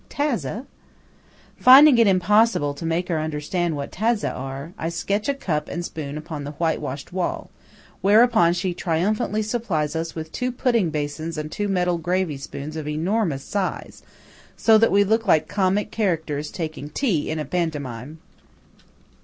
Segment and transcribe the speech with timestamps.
[0.09, 0.65] "Tazze?"
[1.57, 5.85] Finding it impossible to make her understand what tazze are, I sketch a cup and
[5.85, 7.51] spoon upon the whitewashed wall;
[8.01, 12.87] whereupon she triumphantly supplies us with two pudding basins and two metal gravy spoons of
[12.87, 14.01] enormous size,
[14.57, 18.17] so that we look like comic characters taking tea in a pantomime.